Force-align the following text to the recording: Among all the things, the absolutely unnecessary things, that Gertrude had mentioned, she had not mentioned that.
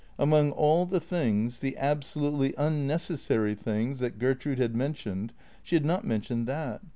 Among 0.17 0.49
all 0.51 0.87
the 0.87 0.99
things, 0.99 1.59
the 1.59 1.77
absolutely 1.77 2.55
unnecessary 2.57 3.53
things, 3.53 3.99
that 3.99 4.17
Gertrude 4.17 4.57
had 4.57 4.75
mentioned, 4.75 5.31
she 5.61 5.75
had 5.75 5.85
not 5.85 6.03
mentioned 6.05 6.47
that. 6.47 6.81